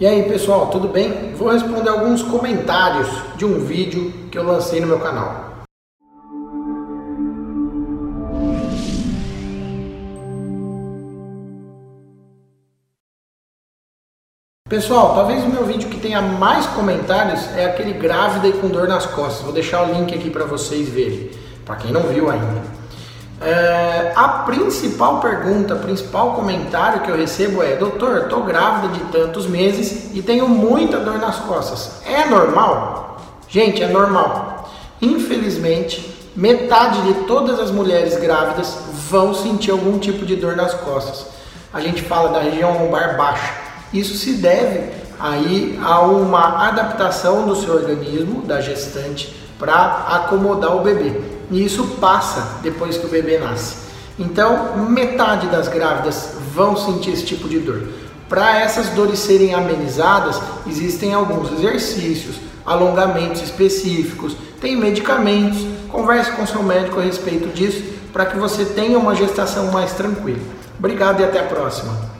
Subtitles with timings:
[0.00, 1.34] E aí pessoal, tudo bem?
[1.34, 3.06] Vou responder alguns comentários
[3.36, 5.60] de um vídeo que eu lancei no meu canal.
[14.70, 18.88] Pessoal, talvez o meu vídeo que tenha mais comentários é aquele grávida e com dor
[18.88, 19.42] nas costas.
[19.42, 21.30] Vou deixar o link aqui para vocês verem,
[21.66, 22.79] para quem não viu ainda.
[23.40, 29.00] É, a principal pergunta, o principal comentário que eu recebo é: Doutor, estou grávida de
[29.04, 32.02] tantos meses e tenho muita dor nas costas.
[32.06, 33.18] É normal?
[33.48, 34.70] Gente, é normal.
[35.00, 38.76] Infelizmente, metade de todas as mulheres grávidas
[39.08, 41.26] vão sentir algum tipo de dor nas costas.
[41.72, 43.54] A gente fala da região lombar baixa.
[43.90, 50.80] Isso se deve aí a uma adaptação do seu organismo, da gestante, para acomodar o
[50.80, 53.76] bebê e isso passa depois que o bebê nasce.
[54.18, 57.88] Então, metade das grávidas vão sentir esse tipo de dor.
[58.28, 65.66] Para essas dores serem amenizadas, existem alguns exercícios, alongamentos específicos, tem medicamentos.
[65.88, 70.38] Converse com seu médico a respeito disso para que você tenha uma gestação mais tranquila.
[70.78, 72.19] Obrigado e até a próxima.